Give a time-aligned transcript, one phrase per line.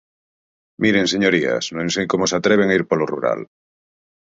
[0.83, 3.39] Miren, señorías, non sei como se atreven a ir polo rural.